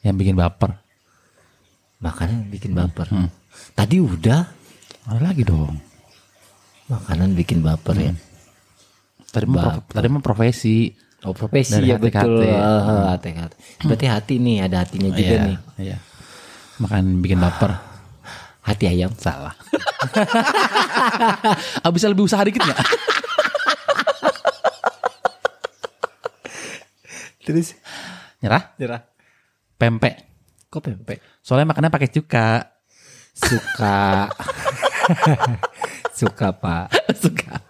[0.00, 0.78] yang bikin baper.
[1.98, 3.08] makanan bikin baper.
[3.08, 3.32] Hmm.
[3.72, 4.44] Tadi udah
[5.04, 5.76] Ada lagi dong.
[6.84, 8.12] makanan bikin baper ya.
[9.32, 10.92] Tadi mah tadi mah profesi.
[11.24, 12.44] Oh profesi Dari ya hati betul.
[12.44, 12.48] hati.
[12.52, 13.56] Ah, hati ke hati.
[13.82, 15.56] Berarti hati nih ada hatinya juga Iya, nih.
[15.80, 15.96] Iya.
[16.76, 17.72] Makan bikin baper.
[18.60, 19.16] Hati ayam.
[19.16, 19.56] Salah.
[21.84, 22.80] ah, bisa lebih usaha dikit nggak?
[27.44, 27.76] Terus
[28.40, 28.76] Nyerah?
[28.76, 29.00] nyerah.
[29.76, 30.14] Pempek.
[30.68, 31.18] Kok pempek?
[31.40, 32.48] Soalnya makannya pakai cuka.
[33.32, 34.28] Suka.
[36.18, 36.86] Suka pak.
[37.22, 37.60] Suka.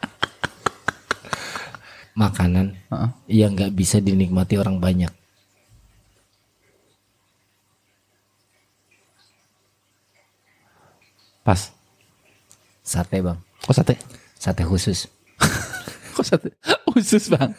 [2.15, 3.11] Makanan Heeh.
[3.43, 5.11] yang nggak bisa dinikmati orang banyak.
[11.45, 11.61] Pas.
[12.81, 13.39] Sate bang.
[13.67, 13.95] Kok sate?
[14.39, 15.11] Sate khusus.
[16.15, 16.49] Kok sate
[16.95, 17.51] usus bang?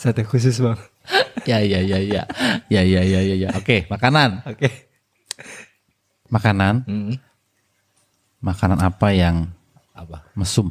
[0.00, 0.78] Sate khusus bang.
[1.46, 2.22] Ya ya ya ya
[2.68, 3.48] ya ya ya ya ya.
[3.54, 4.42] Oke makanan.
[4.44, 4.68] Oke.
[6.26, 6.82] Makanan.
[6.90, 7.14] Hmm.
[8.42, 9.54] Makanan apa yang
[9.94, 10.26] Apa?
[10.34, 10.68] mesum?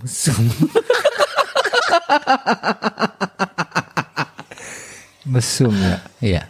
[0.00, 0.38] Mesum.
[5.30, 5.96] Mesum ya.
[6.20, 6.42] Iya.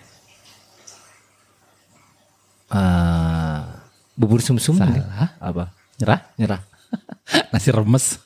[2.70, 3.82] Ah,
[4.14, 5.02] bubur sumsum nih.
[5.02, 5.30] Salah.
[5.42, 5.64] Apa?
[5.98, 6.20] Nyerah?
[6.38, 6.60] Nyerah.
[7.52, 8.22] Nasi remes.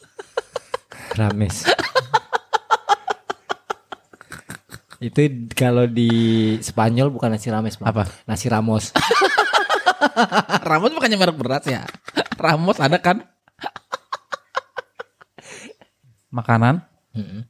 [1.17, 1.65] Rames.
[5.05, 5.21] Itu
[5.53, 6.09] kalau di
[6.65, 7.77] Spanyol bukan nasi rames.
[7.77, 8.09] Apa?
[8.25, 8.89] Nasi ramos.
[10.69, 11.85] Ramos bukannya merek beras ya?
[12.39, 13.25] Ramos ada kan?
[16.31, 16.85] Makanan
[17.17, 17.43] Mm-mm.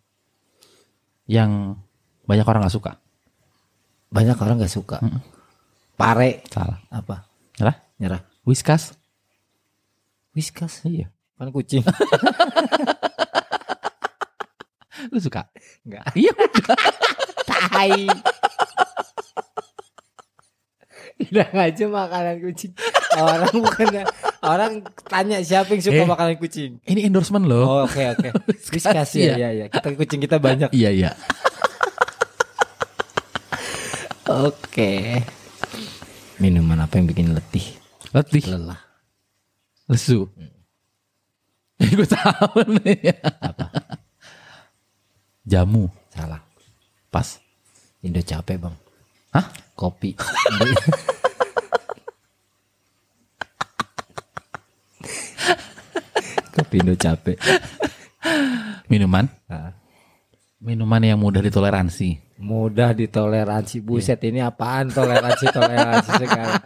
[1.29, 1.77] yang
[2.25, 2.99] banyak orang nggak suka.
[4.15, 5.03] Banyak orang gak suka.
[5.99, 6.47] Pare.
[6.47, 6.79] Salah.
[6.87, 7.27] Apa?
[7.59, 7.77] Nyerah?
[7.99, 8.23] Nyerah.
[8.47, 8.95] Whiskas.
[10.39, 10.87] Whiskas.
[10.87, 11.11] Iya.
[11.35, 11.83] Kan kucing.
[15.09, 15.49] Lu suka?
[15.83, 16.05] Enggak.
[16.15, 16.33] Iya.
[17.49, 17.93] Tai.
[21.15, 22.73] Bilang aja makanan kucing.
[23.15, 23.87] Orang bukan
[24.43, 24.73] orang
[25.07, 26.09] tanya siapa yang suka Eh.
[26.09, 26.83] makanan kucing.
[26.83, 27.63] Ini endorsement loh.
[27.63, 28.29] Oh, oke oke.
[28.75, 29.67] Whiskas ya, ya ya.
[29.71, 30.75] Kita kucing kita banyak.
[30.75, 31.11] Iya iya.
[34.25, 35.21] Oke.
[36.37, 37.77] Minuman apa yang bikin letih?
[38.11, 38.45] Letih.
[38.51, 38.81] Lelah.
[39.87, 40.27] Lesu.
[41.75, 43.19] Eh, gue tahu nih.
[43.43, 43.67] Apa?
[45.45, 45.93] Jamu.
[46.09, 46.41] Salah.
[47.13, 47.39] Pas.
[48.01, 48.77] Indo capek, Bang.
[49.33, 49.47] Hah?
[49.77, 50.17] Kopi.
[56.55, 57.37] Kopi Indo capek.
[58.89, 59.27] Minuman.
[59.49, 59.73] Nah,
[60.65, 62.41] Minuman yang mudah ditoleransi.
[62.41, 63.85] mudah ditoleransi.
[63.85, 66.63] Buset, ini apaan toleransi toleransi sekarang?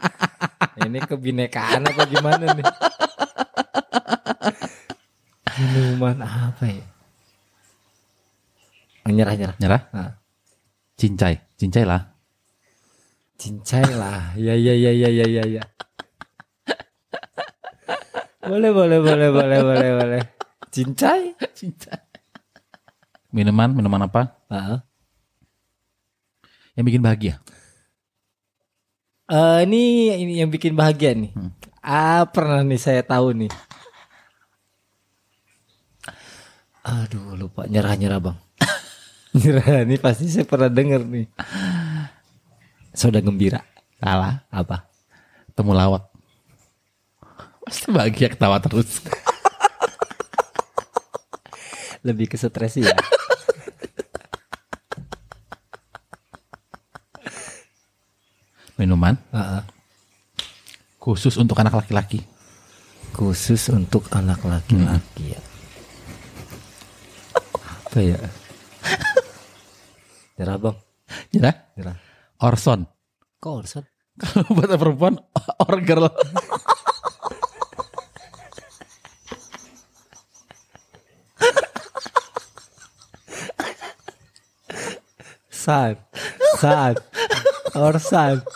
[0.87, 2.67] Ini kebinekaan apa gimana nih?
[5.59, 6.87] Minuman apa ya?
[9.19, 9.57] Nyerah nyerah.
[9.59, 9.83] Nyerah?
[9.91, 10.13] Nah.
[10.95, 11.35] Cincai.
[11.59, 12.15] Cincai lah.
[13.35, 14.39] Cincai lah.
[14.39, 15.63] Ya ya ya ya ya ya ya.
[18.47, 20.23] Boleh boleh boleh boleh boleh boleh.
[20.71, 21.35] Cincai?
[21.51, 21.99] Cincai.
[23.35, 23.75] Minuman.
[23.75, 24.39] Minuman apa?
[24.55, 24.79] Heeh.
[26.79, 27.35] Yang bikin bahagia.
[29.29, 31.35] Eh, ini ini yang bikin bahagia nih.
[31.83, 33.51] Ah, pernah nih saya tahu nih.
[36.87, 38.39] Aduh, lupa nyerah-nyerah, Bang.
[39.87, 41.31] Ini pasti saya pernah denger nih.
[42.94, 43.62] Soda gembira.
[44.03, 44.42] Salah.
[44.51, 44.83] Apa?
[45.55, 46.11] Temu lawak.
[47.62, 48.98] Pasti bahagia ketawa terus.
[52.07, 52.94] Lebih ke stres ya.
[58.79, 59.18] Minuman.
[59.35, 59.62] Heeh.
[61.03, 62.22] Khusus untuk anak laki-laki.
[63.11, 65.42] Khusus untuk anak laki-laki ya.
[67.59, 68.22] Apa ya?
[70.38, 70.79] Nyerah, Bang.
[71.35, 71.55] Nyerah?
[71.74, 71.96] Nyerah.
[72.38, 72.87] Orson.
[73.42, 73.85] Kok Orson?
[74.22, 75.18] Kalau buat perempuan,
[75.66, 76.07] or girl.
[85.51, 85.98] San.
[86.62, 86.94] San.
[87.74, 88.46] Orsan.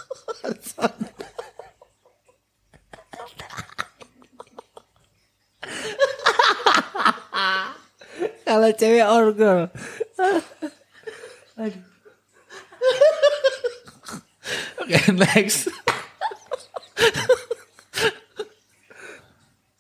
[8.47, 9.67] Kalau cewek or girl.
[14.93, 15.73] Oke, next.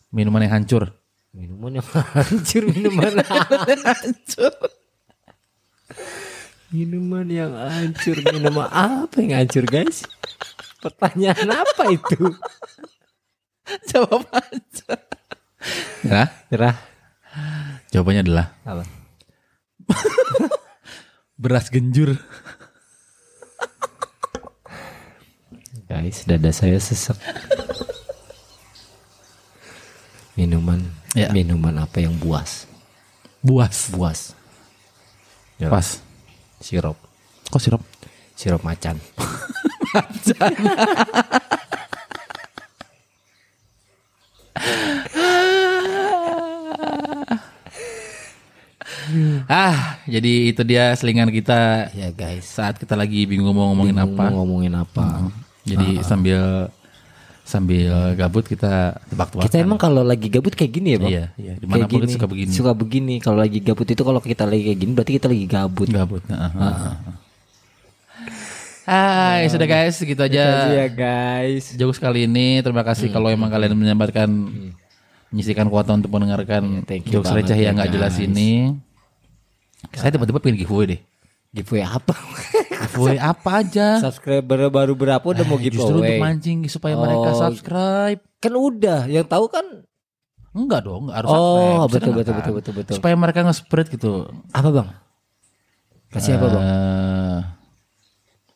[0.09, 0.88] Minuman yang hancur.
[1.37, 4.53] Minuman yang hancur, minuman hancur.
[6.72, 10.09] Minuman yang hancur, minuman apa yang hancur guys?
[10.80, 12.32] Pertanyaan apa itu?
[13.93, 14.97] Jawab aja.
[16.09, 16.76] Ya, Nyerah.
[17.93, 18.84] jawabannya adalah Apa?
[21.43, 22.16] beras genjur.
[25.93, 27.12] Guys, dada saya sesek.
[30.32, 30.80] Minuman,
[31.12, 31.28] Ya.
[31.28, 32.64] minuman apa yang buas?
[33.45, 33.93] Buas.
[33.93, 34.32] Buas.
[35.61, 36.01] Pas.
[36.64, 36.97] Sirup,
[37.53, 37.82] Kok sirup?
[38.32, 38.97] sirup macan.
[49.51, 54.24] Ah, jadi itu dia selingan kita Ya guys, saat kita lagi bingung mau ngomongin apa.
[54.30, 55.28] Mau ngomongin apa?
[55.62, 56.68] Jadi sambil
[57.42, 59.46] sambil gabut kita tebak-tebakan.
[59.46, 61.10] Kita emang kalau lagi gabut kayak gini ya, Bang?
[61.10, 61.52] Iya, iya.
[61.58, 62.50] Di mana pun kita suka begini.
[62.50, 63.14] Suka begini.
[63.18, 65.88] Kalau lagi gabut itu kalau kita lagi kayak gini berarti kita lagi gabut.
[65.90, 66.22] Gabut.
[66.30, 66.94] Ah, ah.
[68.82, 70.74] Hai, sudah guys, segitu Itu aja aja.
[70.74, 71.70] ya guys.
[71.72, 72.58] Jauh sekali ini.
[72.58, 73.14] Terima kasih Hmm.
[73.14, 74.26] kalau emang kalian menyempatkan
[75.30, 78.74] menyisikan kuota untuk mendengarkan thank you jokes receh ya, yang nggak jelas ini.
[79.94, 81.00] Saya tiba-tiba pengen giveaway deh.
[81.53, 82.16] Giveaway apa?
[82.88, 84.00] Giveaway apa aja?
[84.00, 86.18] Subscriber baru berapa udah mau Eh, Justru untuk giveaway?
[86.18, 87.38] mancing supaya mereka Oh.
[87.38, 88.20] subscribe.
[88.38, 89.84] Kan udah, yang tahu kan
[90.53, 91.72] Enggak dong, enggak harus subscribe.
[91.72, 92.94] Oh, betul betul betul betul betul.
[92.94, 94.28] Supaya mereka nge-spread gitu.
[94.50, 94.88] Apa, Bang?
[96.09, 96.61] Kasih apa, Bang?
[96.62, 97.40] Eh,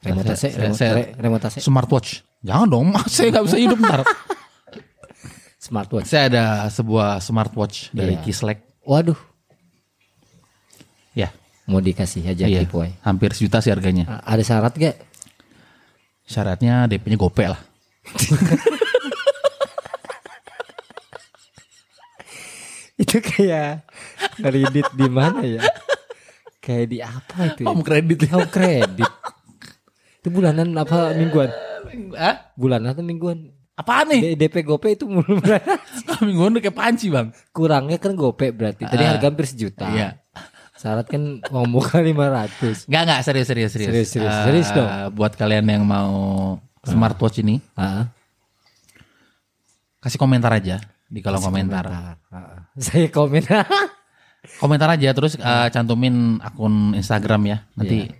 [0.04, 0.44] Remote AC,
[0.76, 1.56] saya- remote, AC.
[1.58, 2.20] smartwatch.
[2.40, 4.00] Jangan dong, saya nggak bisa hidup ntar.
[5.58, 6.06] Smartwatch.
[6.06, 8.22] saya ada sebuah smartwatch dari Iya.
[8.22, 8.58] Kislek.
[8.86, 9.18] Waduh,
[11.66, 12.62] mau dikasih aja iya.
[12.62, 12.94] giveaway.
[13.00, 14.04] Hampir sejuta sih harganya.
[14.08, 14.96] A- Ada syarat gak?
[16.24, 17.60] Syaratnya DP-nya gope lah.
[22.96, 23.84] Itu kayak
[24.40, 25.60] kredit di mana ya?
[26.58, 27.62] Kayak di apa itu?
[27.62, 27.68] Ya?
[27.70, 28.18] Om kredit.
[28.32, 29.10] Oh, kredit.
[30.18, 31.52] Itu bulanan apa mingguan?
[32.16, 32.50] Hah?
[32.56, 33.52] Bulanan atau mingguan?
[33.76, 34.34] Apaan nih?
[34.34, 35.76] D- DP GoPay itu mulu bulanan.
[36.26, 37.28] Mingguan udah kayak panci bang.
[37.52, 38.88] Kurangnya kan GoPay berarti.
[38.88, 39.12] Tadi Ah.
[39.12, 39.84] harga hampir sejuta.
[39.92, 40.08] Iya.
[40.76, 42.84] Syarat kan uang muka 500.
[42.84, 43.88] Enggak enggak serius serius serius.
[43.88, 44.30] Serius, serius.
[44.30, 44.88] Eh, Serius dong.
[45.12, 46.12] Buat kalian yang mau
[46.82, 48.12] smartwatch ini Ah,
[49.98, 51.84] kasih komentar aja di kolom komentar.
[51.86, 52.14] ah.
[52.76, 53.42] Saya komen.
[54.62, 57.58] Komentar aja terus eh, cantumin akun Instagram ya.
[57.74, 58.14] Nanti Iya.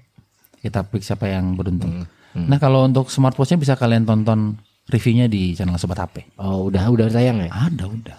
[0.61, 2.03] kita pick siapa yang beruntung.
[2.33, 6.35] Hmm, Nah kalau untuk smartwatchnya bisa kalian tonton reviewnya di channel Sobat HP.
[6.37, 7.51] oh, udah udah sayang ya?
[7.51, 8.17] Ada udah.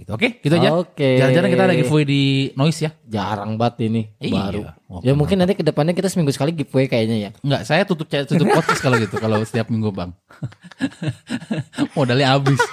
[0.00, 0.10] Gitu.
[0.10, 0.72] Oke, gitu aja.
[0.72, 1.20] Oke.
[1.20, 2.22] Jarang-jarang kita ada giveaway di
[2.56, 2.90] Noise ya.
[3.04, 4.32] Jarang banget ini Iya.
[4.32, 4.60] baru.
[4.88, 7.30] Oh, ya mungkin nanti ke depannya kita seminggu sekali giveaway kayaknya ya.
[7.44, 10.16] Enggak, saya tutup tutup podcast kalau gitu kalau setiap minggu, Bang.
[11.96, 12.56] Modalnya habis.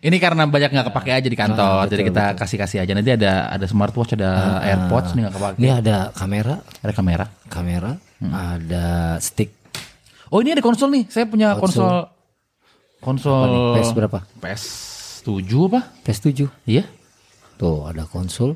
[0.00, 2.92] Ini karena banyak nggak kepake aja di kantor, Ah, betul, jadi kita kasih-kasih aja.
[2.94, 5.56] Nanti ada ada smartwatch, ada AirPods nih nggak kepake.
[5.58, 7.24] Ini ada kamera, Ada kamera.
[7.50, 7.90] kamera,
[8.22, 8.30] Hmm.
[8.32, 8.86] ada
[9.18, 9.50] stick.
[10.30, 11.04] Oh ini ada konsol nih.
[11.10, 12.06] Saya punya konsol
[12.98, 14.18] konsol PS berapa?
[14.40, 14.62] PS
[15.26, 15.80] 7 apa?
[16.06, 16.46] PS7.
[16.70, 16.86] Iya.
[17.58, 18.54] Tuh ada konsol.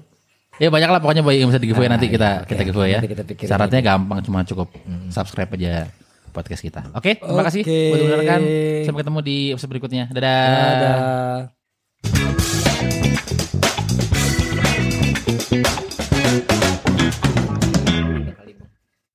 [0.63, 3.01] Ya banyak lah pokoknya yang bisa di giveaway Ah, nanti kita oke, kita giveaway ya.
[3.03, 4.71] Kita Syaratnya gampang cuma cukup
[5.11, 5.91] subscribe aja
[6.31, 6.87] podcast kita.
[6.95, 7.79] Oke, terima kasih Oke.
[7.91, 8.41] buat mendengarkan.
[8.87, 10.05] Sampai ketemu di episode berikutnya.
[10.15, 11.51] Dadah.
[12.07, 13.80] Ada.